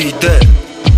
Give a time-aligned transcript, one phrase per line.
[0.00, 0.40] надійде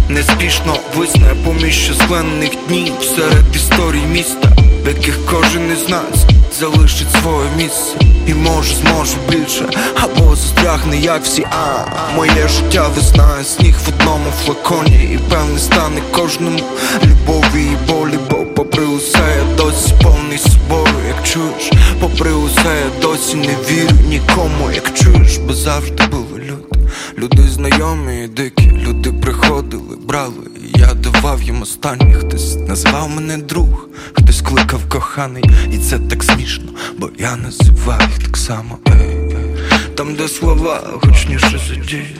[0.09, 2.93] Неспішно висне поміж численних днів.
[3.17, 4.53] Серед історій міста,
[4.85, 6.25] в яких кожен із нас
[6.61, 7.97] залишить своє місце.
[8.27, 9.65] І може зможе більше,
[10.01, 11.85] або застрягне, як всі, а
[12.17, 16.61] моє життя весна, сніг в одному флаконі, і певне стане кожному
[17.05, 23.03] любові і болі, бо попри усе я досі повний собою, як чуєш, попри усе я
[23.03, 26.82] досі не вірю нікому, як чуєш, бо завжди були люди.
[27.19, 30.35] Люди знайомі дикі, люди приходили, брали,
[30.75, 32.15] я давав їм останнє.
[32.15, 38.19] Хтось назвав мене друг, хтось кликав коханий, і це так смішно, бо я називав їх
[38.27, 38.79] так само.
[38.89, 39.57] Ей, ей.
[39.95, 42.17] Там, де слова гучніше за дії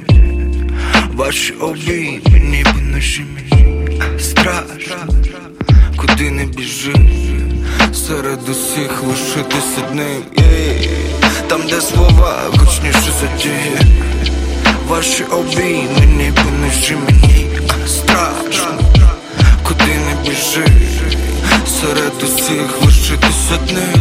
[1.15, 4.01] Ваші обійми, ніби ножі мені.
[4.19, 4.97] Страшно,
[5.97, 6.95] куди не біжи.
[7.95, 10.23] Серед усіх лишитись одним.
[10.39, 10.91] Ей,
[11.49, 13.77] Там, де слова гучніше за дії
[14.89, 17.47] Ваші обійми не понижі мені
[17.87, 18.79] страшно,
[19.63, 20.67] куди не біжи,
[21.81, 23.95] серед усіх лишитись одне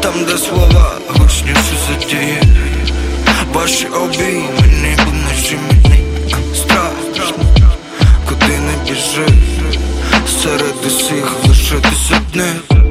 [0.00, 1.94] там, де слова гучні всі
[3.52, 6.04] Ваші обійми не понижі мені
[6.54, 7.44] страшно,
[8.28, 9.26] куди не біжи,
[10.42, 12.81] серед усіх лишитись одне.